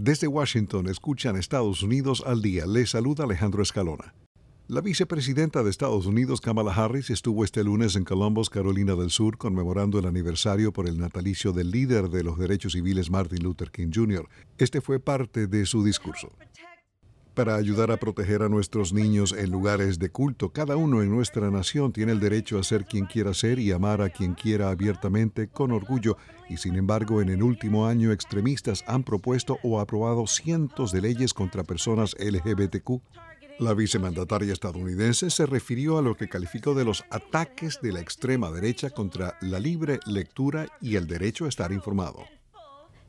[0.00, 2.66] Desde Washington escuchan Estados Unidos al día.
[2.66, 4.14] Les saluda Alejandro Escalona.
[4.68, 9.38] La vicepresidenta de Estados Unidos, Kamala Harris, estuvo este lunes en Columbus, Carolina del Sur,
[9.38, 13.90] conmemorando el aniversario por el natalicio del líder de los derechos civiles, Martin Luther King
[13.92, 14.28] Jr.
[14.56, 16.30] Este fue parte de su discurso
[17.38, 20.50] para ayudar a proteger a nuestros niños en lugares de culto.
[20.52, 24.02] Cada uno en nuestra nación tiene el derecho a ser quien quiera ser y amar
[24.02, 26.16] a quien quiera abiertamente, con orgullo,
[26.48, 31.32] y sin embargo en el último año extremistas han propuesto o aprobado cientos de leyes
[31.32, 33.02] contra personas LGBTQ.
[33.60, 38.50] La vicemandataria estadounidense se refirió a lo que calificó de los ataques de la extrema
[38.50, 42.24] derecha contra la libre lectura y el derecho a estar informado.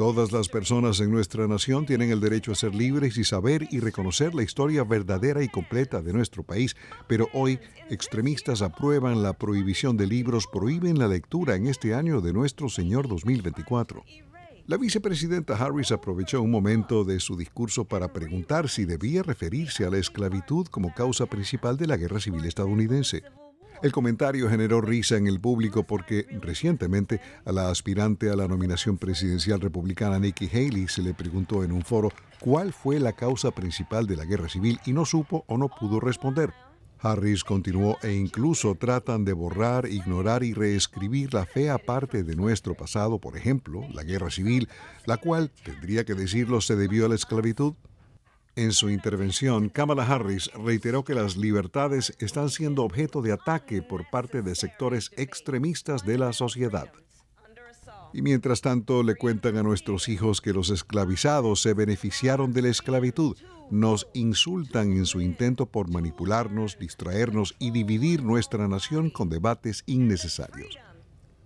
[0.00, 3.80] Todas las personas en nuestra nación tienen el derecho a ser libres y saber y
[3.80, 6.74] reconocer la historia verdadera y completa de nuestro país,
[7.06, 7.58] pero hoy
[7.90, 13.08] extremistas aprueban la prohibición de libros, prohíben la lectura en este año de nuestro Señor
[13.08, 14.02] 2024.
[14.66, 19.90] La vicepresidenta Harris aprovechó un momento de su discurso para preguntar si debía referirse a
[19.90, 23.22] la esclavitud como causa principal de la guerra civil estadounidense.
[23.82, 28.98] El comentario generó risa en el público porque recientemente a la aspirante a la nominación
[28.98, 34.06] presidencial republicana Nikki Haley se le preguntó en un foro cuál fue la causa principal
[34.06, 36.52] de la guerra civil y no supo o no pudo responder.
[37.02, 42.74] Harris continuó e incluso tratan de borrar, ignorar y reescribir la fea parte de nuestro
[42.74, 44.68] pasado, por ejemplo, la guerra civil,
[45.06, 47.72] la cual, tendría que decirlo, se debió a la esclavitud.
[48.56, 54.10] En su intervención, Kamala Harris reiteró que las libertades están siendo objeto de ataque por
[54.10, 56.90] parte de sectores extremistas de la sociedad.
[58.12, 62.68] Y mientras tanto le cuentan a nuestros hijos que los esclavizados se beneficiaron de la
[62.68, 63.36] esclavitud,
[63.70, 70.76] nos insultan en su intento por manipularnos, distraernos y dividir nuestra nación con debates innecesarios.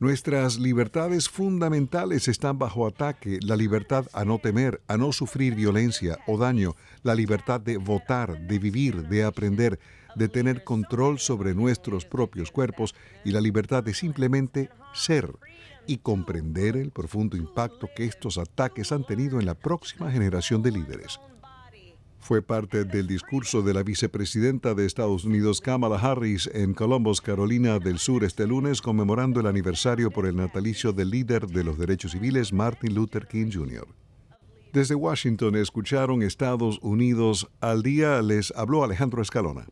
[0.00, 6.20] Nuestras libertades fundamentales están bajo ataque, la libertad a no temer, a no sufrir violencia
[6.28, 9.80] o daño, la libertad de votar, de vivir, de aprender,
[10.14, 12.94] de tener control sobre nuestros propios cuerpos
[13.24, 15.32] y la libertad de simplemente ser
[15.88, 20.70] y comprender el profundo impacto que estos ataques han tenido en la próxima generación de
[20.70, 21.18] líderes
[22.28, 27.78] fue parte del discurso de la vicepresidenta de Estados Unidos Kamala Harris en Columbus, Carolina
[27.78, 32.12] del Sur este lunes, conmemorando el aniversario por el natalicio del líder de los derechos
[32.12, 33.88] civiles Martin Luther King Jr.
[34.74, 39.66] Desde Washington escucharon Estados Unidos al día, les habló Alejandro Escalona.